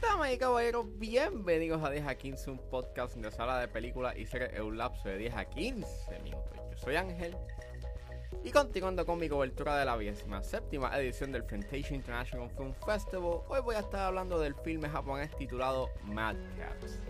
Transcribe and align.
Damas 0.00 0.32
y 0.32 0.38
caballeros, 0.38 0.86
bienvenidos 0.98 1.82
a 1.82 1.90
10 1.90 2.06
a 2.06 2.14
15, 2.14 2.50
un 2.50 2.58
podcast 2.70 3.16
de 3.16 3.30
sala 3.30 3.60
de 3.60 3.68
películas 3.68 4.16
y 4.16 4.26
series 4.26 4.52
en 4.54 4.62
un 4.62 4.78
lapso 4.78 5.08
de 5.08 5.18
10 5.18 5.34
a 5.34 5.44
15 5.44 6.18
minutos. 6.22 6.56
Yo 6.70 6.78
soy 6.78 6.96
Ángel 6.96 7.36
y 8.44 8.50
continuando 8.50 9.04
con 9.04 9.18
mi 9.18 9.28
cobertura 9.28 9.76
de 9.76 9.84
la 9.84 10.42
séptima 10.42 10.96
edición 10.98 11.32
del 11.32 11.42
Fantasia 11.42 11.96
International 11.96 12.48
Film 12.50 12.74
Festival, 12.74 13.40
hoy 13.48 13.60
voy 13.60 13.74
a 13.74 13.80
estar 13.80 14.02
hablando 14.02 14.38
del 14.38 14.54
filme 14.54 14.88
japonés 14.88 15.36
titulado 15.36 15.90
Mad 16.04 16.36
Cats. 16.56 17.00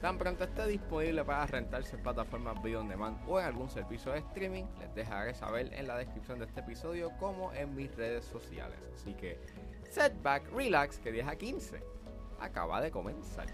Tan 0.00 0.16
pronto 0.16 0.44
esté 0.44 0.66
disponible 0.66 1.22
para 1.24 1.44
rentarse 1.44 1.96
en 1.96 2.02
plataformas 2.02 2.62
video 2.62 2.80
on 2.80 2.88
demand 2.88 3.18
o 3.28 3.38
en 3.38 3.44
algún 3.44 3.68
servicio 3.68 4.12
de 4.12 4.20
streaming, 4.20 4.64
les 4.78 4.94
dejaré 4.94 5.34
saber 5.34 5.70
en 5.74 5.86
la 5.86 5.98
descripción 5.98 6.38
de 6.38 6.46
este 6.46 6.60
episodio 6.60 7.10
como 7.18 7.52
en 7.52 7.74
mis 7.74 7.94
redes 7.96 8.24
sociales. 8.24 8.78
Así 8.94 9.12
que, 9.12 9.38
setback, 9.90 10.50
relax, 10.52 10.98
que 10.98 11.12
10 11.12 11.28
a 11.28 11.36
15 11.36 11.82
acaba 12.38 12.80
de 12.80 12.90
comenzar. 12.90 13.46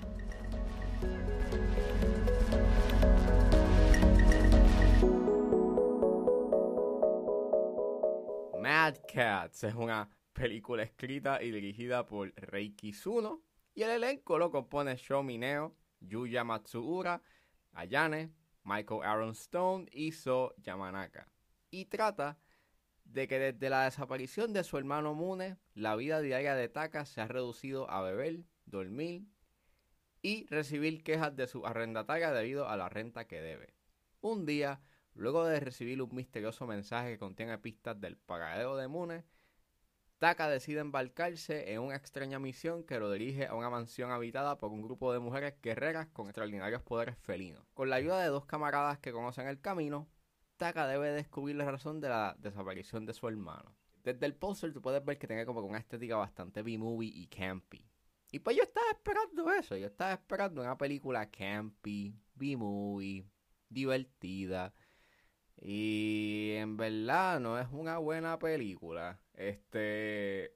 Mad 8.61 8.95
Cats 9.13 9.65
es 9.65 9.75
una 9.75 10.09
película 10.33 10.85
escrita 10.85 11.43
y 11.43 11.51
dirigida 11.51 12.07
por 12.07 12.33
Reiki 12.37 12.93
Suno 12.93 13.43
y 13.75 13.83
el 13.83 13.91
elenco 13.91 14.39
lo 14.39 14.53
compone 14.53 14.95
Sho 14.95 15.25
Mineo, 15.25 15.75
Yuya 16.09 16.45
Matsuura, 16.45 17.23
Ayane, 17.73 18.33
Michael 18.65 19.03
Aaron 19.03 19.31
Stone 19.31 19.87
y 19.93 20.13
So 20.13 20.55
Yamanaka. 20.59 21.29
Y 21.71 21.87
trata 21.87 22.39
de 23.05 23.29
que 23.29 23.39
desde 23.39 23.71
la 23.71 23.85
desaparición 23.85 24.53
de 24.53 24.65
su 24.65 24.79
hermano 24.79 25.15
Mune, 25.15 25.57
la 25.75 25.97
vida 25.97 26.21
diaria 26.21 26.55
de 26.55 26.69
Taka 26.69 27.05
se 27.05 27.21
ha 27.21 27.29
reducido 27.29 27.91
a 27.91 28.03
beber, 28.03 28.45
dormir 28.65 29.27
y 30.23 30.47
recibir 30.47 31.05
quejas 31.05 31.37
de 31.37 31.47
su 31.47 31.65
arrendataria 31.67 32.33
debido 32.33 32.69
a 32.69 32.77
la 32.77 32.89
renta 32.89 33.27
que 33.27 33.41
debe. 33.41 33.75
Un 34.21 34.45
día, 34.45 34.81
luego 35.15 35.45
de 35.45 35.61
recibir 35.61 36.03
un 36.03 36.15
misterioso 36.15 36.67
mensaje 36.67 37.13
que 37.13 37.19
contiene 37.19 37.59
pistas 37.59 38.01
del 38.01 38.17
pagadero 38.17 38.77
de 38.77 38.89
Mune, 38.89 39.25
Taka 40.19 40.49
decide 40.49 40.81
embarcarse 40.81 41.73
en 41.73 41.81
una 41.83 41.97
extraña 41.97 42.39
misión 42.39 42.85
que 42.85 42.99
lo 42.99 43.13
dirige 43.13 43.47
a 43.47 43.55
una 43.55 43.69
mansión 43.69 44.11
habitada 44.11 44.57
por 44.57 44.71
un 44.71 44.81
grupo 44.81 45.13
de 45.13 45.19
mujeres 45.19 45.55
guerreras 45.63 46.07
con 46.09 46.27
extraordinarios 46.27 46.83
poderes 46.83 47.19
felinos. 47.19 47.63
Con 47.75 47.91
la 47.91 47.97
ayuda 47.97 48.23
de 48.23 48.29
dos 48.29 48.47
camaradas 48.47 48.99
que 48.99 49.13
conocen 49.13 49.47
el 49.47 49.61
camino, 49.61 50.09
Taka 50.57 50.87
debe 50.87 51.11
descubrir 51.11 51.57
la 51.57 51.71
razón 51.71 52.01
de 52.01 52.09
la 52.09 52.35
desaparición 52.39 53.05
de 53.05 53.13
su 53.13 53.29
hermano. 53.29 53.77
Desde 54.05 54.25
el 54.25 54.35
póster 54.35 54.73
tú 54.73 54.81
puedes 54.81 55.05
ver 55.05 55.19
que 55.19 55.27
tiene 55.27 55.45
como 55.45 55.61
una 55.61 55.79
estética 55.79 56.17
bastante 56.17 56.63
B-movie 56.63 57.13
y 57.13 57.27
campy. 57.27 57.85
Y 58.33 58.39
pues 58.39 58.57
yo 58.57 58.63
estaba 58.63 58.87
esperando 58.91 59.53
eso, 59.53 59.77
yo 59.77 59.87
estaba 59.87 60.15
esperando 60.15 60.63
una 60.63 60.79
película 60.79 61.31
campy, 61.31 62.15
B-movie, 62.35 63.27
divertida. 63.69 64.73
Y 65.61 66.53
en 66.57 66.77
verdad 66.77 67.41
no 67.41 67.59
es 67.59 67.67
una 67.73 67.99
buena 67.99 68.39
película. 68.39 69.19
Este. 69.35 70.55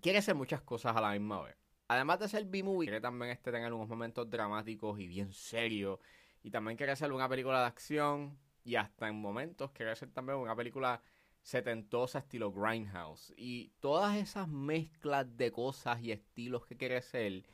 Quiere 0.00 0.18
hacer 0.18 0.34
muchas 0.34 0.62
cosas 0.62 0.96
a 0.96 1.00
la 1.00 1.12
misma 1.12 1.42
vez. 1.42 1.56
Además 1.88 2.18
de 2.18 2.28
ser 2.28 2.44
B-movie, 2.44 2.86
quiere 2.86 3.00
también 3.00 3.30
este 3.30 3.52
tener 3.52 3.72
unos 3.72 3.88
momentos 3.88 4.28
dramáticos 4.28 4.98
y 4.98 5.06
bien 5.06 5.32
serios. 5.32 6.00
Y 6.42 6.50
también 6.50 6.76
quiere 6.76 6.94
ser 6.96 7.12
una 7.12 7.28
película 7.28 7.60
de 7.60 7.66
acción. 7.66 8.38
Y 8.64 8.74
hasta 8.74 9.08
en 9.08 9.16
momentos 9.16 9.70
quiere 9.70 9.94
ser 9.94 10.10
también 10.10 10.38
una 10.38 10.56
película 10.56 11.00
setentosa 11.42 12.18
estilo 12.18 12.50
Grindhouse. 12.50 13.32
Y 13.36 13.70
todas 13.78 14.16
esas 14.16 14.48
mezclas 14.48 15.36
de 15.36 15.52
cosas 15.52 16.00
y 16.02 16.10
estilos 16.10 16.66
que 16.66 16.76
quiere 16.76 17.00
ser, 17.02 17.44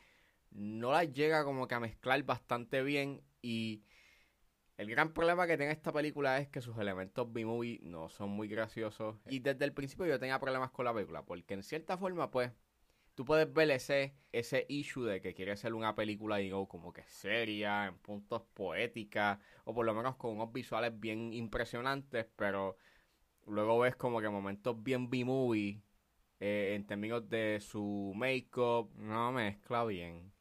no 0.50 0.92
las 0.92 1.12
llega 1.12 1.44
como 1.44 1.68
que 1.68 1.74
a 1.74 1.80
mezclar 1.80 2.22
bastante 2.22 2.82
bien. 2.82 3.22
Y 3.42 3.82
el 4.82 4.90
gran 4.90 5.12
problema 5.12 5.46
que 5.46 5.56
tiene 5.56 5.72
esta 5.72 5.92
película 5.92 6.38
es 6.38 6.48
que 6.48 6.60
sus 6.60 6.76
elementos 6.76 7.32
B-movie 7.32 7.80
no 7.84 8.08
son 8.08 8.30
muy 8.30 8.48
graciosos. 8.48 9.16
Y 9.28 9.38
desde 9.38 9.64
el 9.64 9.72
principio 9.72 10.06
yo 10.06 10.18
tenía 10.18 10.40
problemas 10.40 10.72
con 10.72 10.84
la 10.84 10.92
película, 10.92 11.24
porque 11.24 11.54
en 11.54 11.62
cierta 11.62 11.96
forma, 11.96 12.30
pues, 12.30 12.50
tú 13.14 13.24
puedes 13.24 13.52
ver 13.52 13.70
ese, 13.70 14.16
issue 14.68 15.04
de 15.04 15.20
que 15.20 15.34
quiere 15.34 15.56
ser 15.56 15.74
una 15.74 15.94
película, 15.94 16.38
digo, 16.38 16.68
como 16.68 16.92
que 16.92 17.04
seria, 17.04 17.86
en 17.86 17.98
puntos 17.98 18.42
poética, 18.54 19.38
o 19.64 19.72
por 19.72 19.86
lo 19.86 19.94
menos 19.94 20.16
con 20.16 20.32
unos 20.32 20.52
visuales 20.52 20.98
bien 20.98 21.32
impresionantes, 21.32 22.26
pero 22.34 22.76
luego 23.46 23.78
ves 23.80 23.94
como 23.94 24.20
que 24.20 24.28
momentos 24.28 24.82
bien 24.82 25.08
B-movie 25.10 25.80
eh, 26.40 26.74
en 26.74 26.86
términos 26.86 27.28
de 27.28 27.60
su 27.60 28.12
make-up, 28.16 28.90
no 28.96 29.30
mezcla 29.30 29.84
bien. 29.84 30.32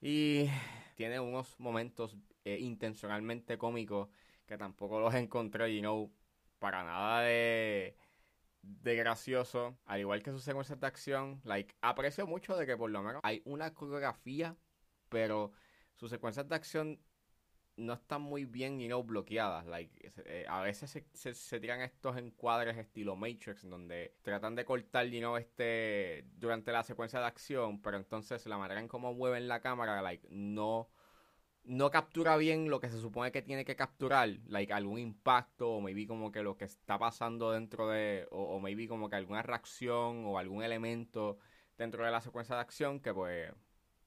Y 0.00 0.48
tiene 0.94 1.20
unos 1.20 1.58
momentos 1.58 2.16
eh, 2.44 2.58
intencionalmente 2.60 3.58
cómicos 3.58 4.08
que 4.46 4.58
tampoco 4.58 5.00
los 5.00 5.14
encontré, 5.14 5.74
you 5.74 5.80
know, 5.80 6.12
para 6.58 6.82
nada 6.84 7.22
de, 7.22 7.96
de 8.62 8.96
gracioso. 8.96 9.78
Al 9.86 10.00
igual 10.00 10.22
que 10.22 10.30
sus 10.30 10.42
secuencias 10.42 10.80
de 10.80 10.86
acción, 10.86 11.40
like, 11.44 11.74
aprecio 11.80 12.26
mucho 12.26 12.56
de 12.56 12.66
que 12.66 12.76
por 12.76 12.90
lo 12.90 13.02
menos 13.02 13.20
hay 13.24 13.42
una 13.44 13.74
coreografía, 13.74 14.56
pero 15.08 15.52
sus 15.94 16.10
secuencias 16.10 16.48
de 16.48 16.54
acción 16.54 17.00
no 17.76 17.94
están 17.94 18.22
muy 18.22 18.44
bien, 18.44 18.78
you 18.80 18.86
know, 18.86 19.02
bloqueadas. 19.02 19.66
Like, 19.66 20.12
eh, 20.26 20.46
a 20.48 20.60
veces 20.62 20.90
se, 21.12 21.34
se, 21.34 21.60
tiran 21.60 21.80
estos 21.80 22.16
encuadres 22.16 22.76
estilo 22.76 23.16
Matrix, 23.16 23.68
donde 23.68 24.16
tratan 24.22 24.54
de 24.54 24.64
cortar, 24.64 25.06
you 25.06 25.20
know, 25.20 25.36
este, 25.36 26.24
durante 26.36 26.72
la 26.72 26.82
secuencia 26.82 27.20
de 27.20 27.26
acción, 27.26 27.80
pero 27.82 27.96
entonces 27.96 28.46
la 28.46 28.58
manera 28.58 28.80
en 28.80 28.88
cómo 28.88 29.14
mueven 29.14 29.48
la 29.48 29.60
cámara, 29.60 30.00
like, 30.02 30.26
no 30.30 30.88
no 31.64 31.90
captura 31.90 32.36
bien 32.36 32.68
lo 32.68 32.78
que 32.80 32.90
se 32.90 33.00
supone 33.00 33.32
que 33.32 33.42
tiene 33.42 33.64
que 33.64 33.76
capturar, 33.76 34.28
like 34.48 34.72
algún 34.72 34.98
impacto 34.98 35.70
o 35.70 35.80
maybe 35.80 36.06
como 36.06 36.30
que 36.30 36.42
lo 36.42 36.56
que 36.56 36.66
está 36.66 36.98
pasando 36.98 37.52
dentro 37.52 37.88
de, 37.88 38.28
o, 38.30 38.60
maybe 38.60 38.86
como 38.86 39.08
que 39.08 39.16
alguna 39.16 39.42
reacción 39.42 40.24
o 40.26 40.38
algún 40.38 40.62
elemento 40.62 41.38
dentro 41.78 42.04
de 42.04 42.10
la 42.10 42.20
secuencia 42.20 42.54
de 42.54 42.60
acción 42.60 43.00
que 43.00 43.14
pues, 43.14 43.50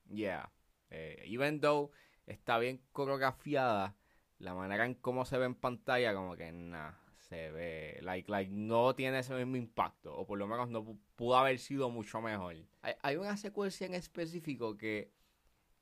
yeah, 0.09 0.51
eh, 0.89 1.23
even 1.25 1.59
though 1.59 1.91
está 2.27 2.59
bien 2.59 2.81
coreografiada, 2.91 3.95
la 4.37 4.53
manera 4.53 4.85
en 4.85 4.93
cómo 4.93 5.25
se 5.25 5.37
ve 5.37 5.45
en 5.45 5.55
pantalla 5.55 6.13
como 6.13 6.35
que 6.35 6.51
nada, 6.51 7.01
se 7.17 7.51
ve, 7.51 7.99
like, 8.01 8.29
like, 8.29 8.51
no 8.51 8.93
tiene 8.95 9.19
ese 9.19 9.33
mismo 9.33 9.57
impacto, 9.57 10.15
o 10.15 10.27
por 10.27 10.37
lo 10.37 10.47
menos 10.47 10.69
no 10.69 10.99
pudo 11.15 11.37
haber 11.37 11.57
sido 11.59 11.89
mucho 11.89 12.21
mejor. 12.21 12.55
Hay, 13.01 13.15
una 13.15 13.37
secuencia 13.37 13.87
en 13.87 13.95
específico 13.95 14.77
que... 14.77 15.11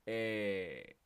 Eh, 0.06 0.98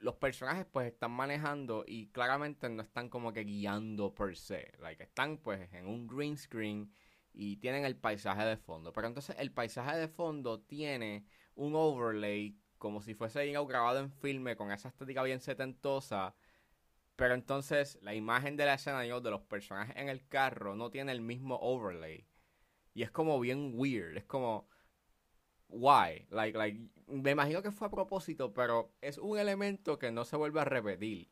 los 0.00 0.16
personajes 0.16 0.66
pues 0.66 0.86
están 0.86 1.10
manejando 1.10 1.84
y 1.86 2.08
claramente 2.08 2.68
no 2.68 2.82
están 2.82 3.08
como 3.08 3.32
que 3.32 3.44
guiando 3.44 4.14
per 4.14 4.36
se. 4.36 4.72
Like, 4.78 5.02
están 5.02 5.38
pues 5.38 5.72
en 5.72 5.86
un 5.86 6.06
green 6.06 6.36
screen 6.36 6.92
y 7.32 7.56
tienen 7.56 7.84
el 7.84 7.96
paisaje 7.96 8.44
de 8.44 8.56
fondo. 8.56 8.92
Pero 8.92 9.08
entonces 9.08 9.36
el 9.38 9.52
paisaje 9.52 9.96
de 9.96 10.08
fondo 10.08 10.60
tiene 10.60 11.24
un 11.54 11.74
overlay 11.74 12.58
como 12.78 13.02
si 13.02 13.14
fuese 13.14 13.46
grabado 13.50 13.98
en 13.98 14.10
filme 14.12 14.56
con 14.56 14.72
esa 14.72 14.88
estética 14.88 15.22
bien 15.22 15.40
setentosa. 15.40 16.34
Pero 17.16 17.34
entonces 17.34 17.98
la 18.02 18.14
imagen 18.14 18.56
de 18.56 18.66
la 18.66 18.74
escena 18.74 19.00
de 19.00 19.30
los 19.30 19.42
personajes 19.42 19.96
en 19.96 20.08
el 20.08 20.26
carro 20.28 20.76
no 20.76 20.90
tiene 20.90 21.12
el 21.12 21.20
mismo 21.22 21.56
overlay. 21.60 22.26
Y 22.94 23.02
es 23.02 23.10
como 23.10 23.40
bien 23.40 23.72
weird. 23.74 24.16
Es 24.16 24.24
como 24.24 24.68
why? 25.68 26.26
Like, 26.30 26.56
like, 26.56 26.80
me 27.06 27.30
imagino 27.32 27.62
que 27.62 27.72
fue 27.72 27.88
a 27.88 27.90
propósito, 27.90 28.52
pero 28.52 28.94
es 29.00 29.18
un 29.18 29.38
elemento 29.38 29.98
que 29.98 30.12
no 30.12 30.24
se 30.24 30.36
vuelve 30.36 30.60
a 30.60 30.64
repetir. 30.64 31.30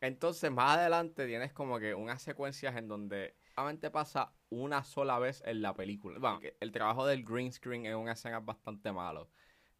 Entonces, 0.00 0.50
más 0.50 0.78
adelante 0.78 1.26
tienes 1.26 1.52
como 1.52 1.78
que 1.78 1.94
unas 1.94 2.22
secuencias 2.22 2.76
en 2.76 2.88
donde 2.88 3.36
solamente 3.54 3.90
pasa 3.90 4.32
una 4.50 4.84
sola 4.84 5.18
vez 5.18 5.42
en 5.46 5.62
la 5.62 5.74
película. 5.74 6.40
El 6.60 6.72
trabajo 6.72 7.06
del 7.06 7.24
green 7.24 7.52
screen 7.52 7.86
en 7.86 7.96
una 7.96 8.12
escena 8.12 8.38
es 8.38 8.44
bastante 8.44 8.92
malo 8.92 9.30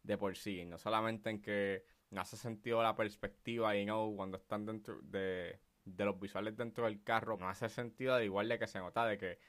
de 0.07 0.17
por 0.17 0.35
sí. 0.35 0.65
No 0.65 0.77
solamente 0.77 1.29
en 1.29 1.41
que 1.41 1.85
no 2.09 2.21
hace 2.21 2.37
sentido 2.37 2.81
la 2.81 2.95
perspectiva 2.95 3.75
y 3.75 3.85
no 3.85 4.11
cuando 4.15 4.37
están 4.37 4.65
dentro 4.65 4.99
de, 5.03 5.59
de 5.85 6.05
los 6.05 6.19
visuales 6.19 6.55
dentro 6.55 6.85
del 6.85 7.03
carro, 7.03 7.37
no 7.37 7.49
hace 7.49 7.69
sentido 7.69 8.15
de 8.15 8.25
igual 8.25 8.47
de 8.47 8.57
que 8.57 8.67
se 8.67 8.79
nota 8.79 9.05
de 9.05 9.17
que 9.17 9.39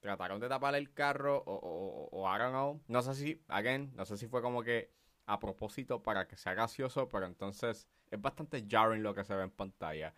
trataron 0.00 0.40
de 0.40 0.48
tapar 0.48 0.74
el 0.74 0.92
carro 0.92 1.36
o, 1.46 1.54
o, 1.54 2.24
o. 2.24 2.80
No 2.88 3.02
sé 3.02 3.14
si, 3.14 3.44
again, 3.48 3.92
no 3.94 4.04
sé 4.06 4.16
si 4.16 4.26
fue 4.26 4.42
como 4.42 4.62
que 4.62 4.90
a 5.26 5.38
propósito 5.38 6.02
para 6.02 6.26
que 6.26 6.36
sea 6.36 6.54
gracioso, 6.54 7.08
pero 7.08 7.26
entonces 7.26 7.88
es 8.10 8.20
bastante 8.20 8.64
jarring 8.68 9.02
lo 9.02 9.14
que 9.14 9.24
se 9.24 9.34
ve 9.34 9.42
en 9.44 9.50
pantalla. 9.50 10.14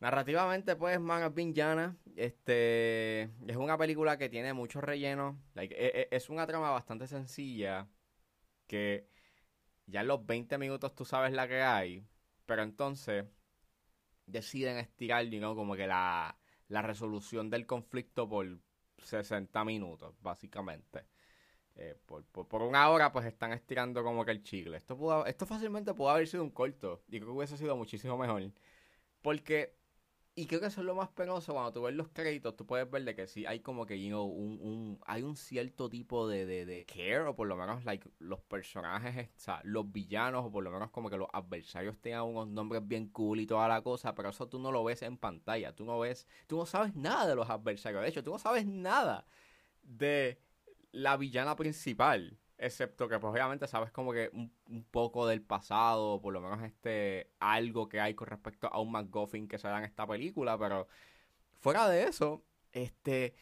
Narrativamente, 0.00 0.76
pues, 0.76 1.00
Man 1.00 1.24
of 1.24 1.34
llana. 1.36 1.96
Este, 2.16 3.22
es 3.46 3.56
una 3.56 3.76
película 3.76 4.16
que 4.16 4.28
tiene 4.28 4.52
mucho 4.52 4.80
relleno. 4.80 5.38
Like, 5.54 5.74
e, 5.74 6.02
e, 6.02 6.08
es, 6.12 6.30
una 6.30 6.46
trama 6.46 6.70
bastante 6.70 7.06
sencilla 7.08 7.88
que 8.68 9.08
ya 9.86 10.02
en 10.02 10.08
los 10.08 10.24
20 10.24 10.58
minutos 10.58 10.94
tú 10.94 11.04
sabes 11.04 11.32
la 11.32 11.48
que 11.48 11.62
hay, 11.62 12.06
pero 12.46 12.62
entonces 12.62 13.26
deciden 14.26 14.78
estirar, 14.78 15.24
you 15.24 15.40
como 15.56 15.74
que 15.74 15.86
la, 15.88 16.38
la 16.68 16.82
resolución 16.82 17.50
del 17.50 17.66
conflicto 17.66 18.28
por 18.28 18.60
60 18.98 19.64
minutos, 19.64 20.14
básicamente. 20.20 21.06
Eh, 21.74 21.96
por, 22.06 22.24
por, 22.24 22.62
una 22.62 22.88
hora, 22.90 23.12
pues 23.12 23.24
están 23.26 23.52
estirando 23.52 24.02
como 24.02 24.24
que 24.24 24.32
el 24.32 24.42
chicle. 24.42 24.76
Esto, 24.76 24.96
pudo, 24.96 25.26
esto 25.26 25.46
fácilmente 25.46 25.94
pudo 25.94 26.10
haber 26.10 26.26
sido 26.26 26.42
un 26.42 26.50
corto. 26.50 27.02
Y 27.06 27.18
creo 27.18 27.26
que 27.26 27.38
hubiese 27.38 27.56
sido 27.56 27.76
muchísimo 27.76 28.18
mejor. 28.18 28.50
Porque 29.22 29.77
y 30.38 30.46
creo 30.46 30.60
que 30.60 30.66
eso 30.66 30.82
es 30.82 30.86
lo 30.86 30.94
más 30.94 31.08
penoso 31.08 31.52
cuando 31.52 31.72
tú 31.72 31.82
ves 31.82 31.96
los 31.96 32.10
créditos, 32.10 32.54
tú 32.54 32.64
puedes 32.64 32.88
ver 32.88 33.02
de 33.02 33.16
que 33.16 33.26
sí 33.26 33.44
hay 33.44 33.58
como 33.58 33.84
que, 33.86 34.00
you 34.00 34.16
un, 34.22 34.60
un, 34.60 35.00
hay 35.04 35.24
un 35.24 35.34
cierto 35.34 35.88
tipo 35.88 36.28
de, 36.28 36.46
de, 36.46 36.86
care, 36.86 37.22
o 37.22 37.34
por 37.34 37.48
lo 37.48 37.56
menos, 37.56 37.84
like, 37.84 38.08
los 38.20 38.40
personajes, 38.42 39.30
o 39.36 39.40
sea, 39.40 39.60
los 39.64 39.90
villanos, 39.90 40.44
o 40.46 40.52
por 40.52 40.62
lo 40.62 40.70
menos 40.70 40.90
como 40.92 41.10
que 41.10 41.16
los 41.16 41.26
adversarios 41.32 41.98
tengan 41.98 42.22
unos 42.22 42.46
nombres 42.46 42.86
bien 42.86 43.08
cool 43.08 43.40
y 43.40 43.46
toda 43.48 43.66
la 43.66 43.82
cosa, 43.82 44.14
pero 44.14 44.28
eso 44.28 44.48
tú 44.48 44.60
no 44.60 44.70
lo 44.70 44.84
ves 44.84 45.02
en 45.02 45.18
pantalla, 45.18 45.74
tú 45.74 45.84
no 45.84 45.98
ves, 45.98 46.28
tú 46.46 46.56
no 46.56 46.66
sabes 46.66 46.94
nada 46.94 47.26
de 47.26 47.34
los 47.34 47.50
adversarios, 47.50 48.00
de 48.00 48.08
hecho, 48.08 48.22
tú 48.22 48.30
no 48.30 48.38
sabes 48.38 48.64
nada 48.64 49.26
de 49.82 50.40
la 50.92 51.16
villana 51.16 51.56
principal. 51.56 52.38
Excepto 52.58 53.08
que 53.08 53.20
pues 53.20 53.30
obviamente 53.32 53.68
sabes 53.68 53.92
como 53.92 54.12
que 54.12 54.30
un, 54.32 54.84
poco 54.90 55.28
del 55.28 55.42
pasado, 55.42 56.20
por 56.20 56.32
lo 56.32 56.40
menos 56.40 56.60
este 56.62 57.30
algo 57.38 57.88
que 57.88 58.00
hay 58.00 58.14
con 58.14 58.26
respecto 58.26 58.66
a 58.66 58.80
un 58.80 58.90
McGuffin 58.90 59.46
que 59.46 59.58
se 59.58 59.68
da 59.68 59.78
en 59.78 59.84
esta 59.84 60.06
película, 60.06 60.58
pero 60.58 60.88
fuera 61.60 61.88
de 61.88 62.04
eso, 62.04 62.42
este 62.72 63.34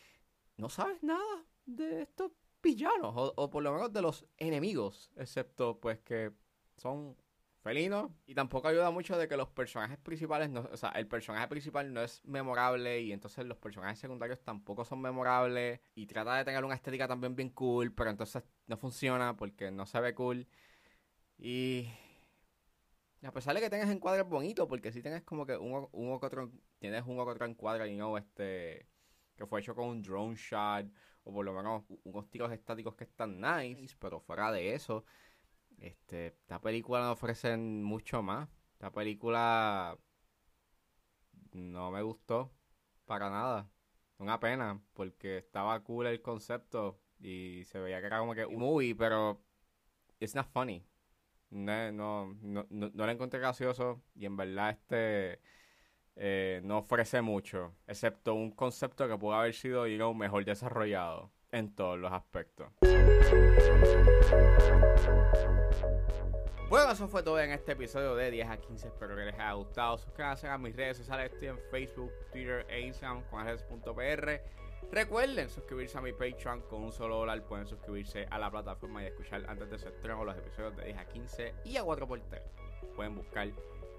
no 0.58 0.68
sabes 0.68 1.02
nada 1.02 1.44
de 1.64 2.02
estos 2.02 2.32
villanos, 2.62 3.14
o, 3.16 3.32
o 3.36 3.50
por 3.50 3.62
lo 3.62 3.72
menos 3.72 3.90
de 3.92 4.02
los 4.02 4.26
enemigos, 4.36 5.10
excepto 5.16 5.80
pues 5.80 5.98
que 6.00 6.32
son 6.76 7.16
felino. 7.66 8.14
Y 8.26 8.34
tampoco 8.34 8.68
ayuda 8.68 8.90
mucho 8.90 9.18
de 9.18 9.26
que 9.28 9.36
los 9.36 9.48
personajes 9.48 9.98
principales, 9.98 10.50
no, 10.50 10.68
o 10.72 10.76
sea, 10.76 10.90
el 10.90 11.08
personaje 11.08 11.48
principal 11.48 11.92
no 11.92 12.00
es 12.02 12.24
memorable 12.24 13.00
y 13.00 13.12
entonces 13.12 13.44
los 13.44 13.58
personajes 13.58 13.98
secundarios 13.98 14.40
tampoco 14.42 14.84
son 14.84 15.00
memorables. 15.00 15.80
Y 15.94 16.06
trata 16.06 16.36
de 16.36 16.44
tener 16.44 16.64
una 16.64 16.76
estética 16.76 17.08
también 17.08 17.34
bien 17.34 17.50
cool, 17.50 17.92
pero 17.92 18.10
entonces 18.10 18.44
no 18.66 18.76
funciona 18.76 19.36
porque 19.36 19.70
no 19.70 19.84
se 19.86 20.00
ve 20.00 20.14
cool. 20.14 20.46
Y 21.38 21.88
a 23.22 23.32
pesar 23.32 23.54
de 23.54 23.60
que 23.60 23.70
tengas 23.70 23.90
encuadres 23.90 24.26
bonitos, 24.28 24.68
porque 24.68 24.92
si 24.92 25.02
tienes 25.02 25.22
como 25.22 25.44
que 25.46 25.56
un 25.56 25.88
un 25.92 26.12
otro, 26.12 26.52
tienes 26.78 27.02
un 27.06 27.18
otro 27.18 27.46
encuadre 27.46 27.88
y 27.88 27.96
no 27.96 28.16
este 28.16 28.88
que 29.36 29.46
fue 29.46 29.60
hecho 29.60 29.74
con 29.74 29.88
un 29.88 30.02
drone 30.02 30.36
shot 30.36 30.86
o 31.24 31.32
por 31.32 31.44
lo 31.44 31.52
menos 31.52 31.84
unos 32.04 32.30
tiros 32.30 32.52
estáticos 32.52 32.94
que 32.94 33.04
están 33.04 33.40
nice, 33.40 33.96
pero 33.98 34.20
fuera 34.20 34.52
de 34.52 34.74
eso, 34.74 35.04
este, 35.78 36.28
esta 36.28 36.60
película 36.60 37.00
no 37.00 37.12
ofrece 37.12 37.56
mucho 37.56 38.22
más. 38.22 38.48
Esta 38.74 38.90
película 38.92 39.98
no 41.52 41.90
me 41.90 42.02
gustó 42.02 42.52
para 43.06 43.30
nada. 43.30 43.70
Una 44.18 44.40
pena, 44.40 44.80
porque 44.94 45.38
estaba 45.38 45.82
cool 45.84 46.06
el 46.06 46.22
concepto 46.22 47.00
y 47.20 47.64
se 47.66 47.78
veía 47.78 48.00
que 48.00 48.06
era 48.06 48.18
como 48.18 48.34
que 48.34 48.46
un 48.46 48.58
movie, 48.60 48.94
pero 48.94 49.42
it's 50.20 50.34
not 50.34 50.48
funny. 50.52 50.84
No, 51.50 51.92
no, 51.92 52.34
no, 52.42 52.66
no, 52.70 52.90
lo 52.94 53.10
encontré 53.10 53.40
gracioso 53.40 54.02
y 54.14 54.26
en 54.26 54.36
verdad 54.36 54.70
este 54.70 55.40
eh, 56.16 56.60
no 56.64 56.78
ofrece 56.78 57.22
mucho, 57.22 57.76
excepto 57.86 58.34
un 58.34 58.52
concepto 58.52 59.08
que 59.08 59.18
pudo 59.18 59.34
haber 59.34 59.54
sido 59.54 59.86
you 59.86 60.14
mejor 60.14 60.44
desarrollado 60.44 61.32
en 61.52 61.74
todos 61.74 61.98
los 61.98 62.12
aspectos. 62.12 62.68
Bueno, 66.68 66.90
eso 66.90 67.06
fue 67.06 67.22
todo 67.22 67.38
en 67.38 67.52
este 67.52 67.72
episodio 67.72 68.16
de 68.16 68.30
10 68.30 68.48
a 68.48 68.56
15. 68.56 68.88
Espero 68.88 69.14
que 69.14 69.24
les 69.24 69.34
haya 69.34 69.52
gustado. 69.52 69.98
Suscríbanse 69.98 70.48
a 70.48 70.58
mis 70.58 70.74
redes 70.74 70.96
sociales. 70.96 71.32
Estoy 71.32 71.48
en 71.48 71.58
Facebook, 71.70 72.12
Twitter 72.32 72.66
e 72.68 72.80
Instagram 72.80 73.22
con 73.30 73.44
redes.pr. 73.44 74.40
Recuerden 74.90 75.48
suscribirse 75.48 75.96
a 75.98 76.00
mi 76.00 76.12
Patreon 76.12 76.62
con 76.62 76.82
un 76.82 76.92
solo 76.92 77.18
dólar. 77.18 77.42
Pueden 77.44 77.68
suscribirse 77.68 78.26
a 78.30 78.38
la 78.38 78.50
plataforma 78.50 79.02
y 79.02 79.06
escuchar 79.06 79.44
antes 79.48 79.70
de 79.70 79.78
su 79.78 79.88
estreno 79.88 80.24
los 80.24 80.36
episodios 80.36 80.76
de 80.76 80.86
10 80.86 80.98
a 80.98 81.04
15 81.06 81.54
y 81.64 81.76
a 81.76 81.84
4x3. 81.84 82.42
Pueden 82.96 83.14
buscar 83.14 83.48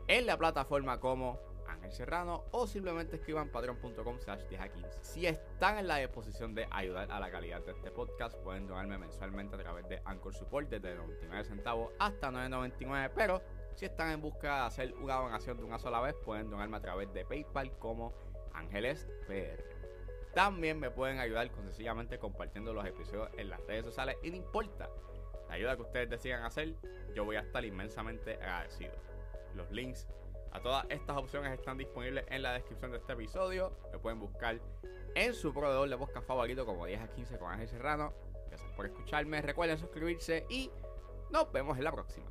en 0.07 0.25
la 0.25 0.38
plataforma 0.38 1.00
como 1.00 1.39
Ángel 1.88 1.92
Serrano 1.92 2.44
o 2.51 2.68
simplemente 2.68 3.16
escriban 3.16 3.50
patreon.com 3.50 4.19
slash 4.19 4.44
10 4.50 4.62
Si 5.01 5.25
están 5.25 5.78
en 5.78 5.88
la 5.88 5.98
disposición 5.98 6.54
de 6.54 6.68
ayudar 6.69 7.10
a 7.10 7.19
la 7.19 7.31
calidad 7.31 7.62
de 7.62 7.72
este 7.72 7.92
podcast, 7.92 8.36
pueden 8.39 8.68
donarme 8.68 8.98
mensualmente 8.98 9.56
a 9.56 9.60
través 9.60 9.88
de 9.88 10.01
Anchor 10.04 10.34
Support 10.34 10.69
desde 10.69 10.95
99 10.95 11.45
centavos 11.45 11.94
hasta 11.98 12.30
9.99, 12.30 13.12
pero 13.16 13.42
si 13.75 13.86
están 13.86 14.12
en 14.12 14.22
busca 14.22 14.56
de 14.56 14.66
hacer 14.66 14.94
una 14.95 15.16
donación 15.16 15.57
de 15.57 15.63
una 15.63 15.80
sola 15.80 16.01
vez, 16.01 16.16
pueden 16.25 16.50
donarme 16.50 16.78
a 16.78 16.81
través 16.81 17.13
de 17.13 17.24
PayPal 17.24 17.72
como 17.80 18.13
Ángeles 18.54 19.07
PR. 19.28 19.63
También 20.34 20.80
me 20.80 20.92
pueden 20.92 21.19
ayudar 21.19 21.50
con 21.51 21.63
sencillamente 21.63 22.19
compartiendo 22.19 22.74
los 22.74 22.86
episodios 22.86 23.30
en 23.38 23.50
las 23.50 23.66
redes 23.66 23.86
sociales 23.86 24.18
y 24.24 24.30
no 24.30 24.36
importa 24.36 24.89
la 25.48 25.56
ayuda 25.56 25.78
que 25.78 25.84
ustedes 25.84 26.10
decidan 26.10 26.44
hacer, 26.44 26.75
yo 27.16 27.24
voy 27.24 27.38
a 27.38 27.39
estar 27.39 27.63
inmensamente 27.63 28.34
agradecido. 28.34 28.94
Los 29.56 29.72
links 29.72 30.06
todas 30.61 30.85
estas 30.89 31.17
opciones 31.17 31.53
están 31.53 31.77
disponibles 31.77 32.25
en 32.29 32.41
la 32.41 32.53
descripción 32.53 32.91
de 32.91 32.97
este 32.97 33.13
episodio. 33.13 33.71
Me 33.91 33.99
pueden 33.99 34.19
buscar 34.19 34.59
en 35.15 35.33
su 35.33 35.53
proveedor 35.53 35.89
de 35.89 35.97
podcast 35.97 36.27
favorito 36.27 36.65
como 36.65 36.85
10 36.85 37.01
a 37.01 37.07
15 37.07 37.38
con 37.38 37.51
Ángel 37.51 37.67
Serrano. 37.67 38.13
Gracias 38.49 38.71
por 38.71 38.85
escucharme. 38.85 39.41
Recuerden 39.41 39.77
suscribirse 39.77 40.45
y 40.49 40.69
nos 41.31 41.51
vemos 41.51 41.77
en 41.77 41.83
la 41.83 41.91
próxima. 41.91 42.27